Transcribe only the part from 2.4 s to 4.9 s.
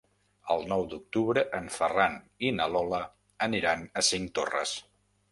i na Lola aniran a Cinctorres.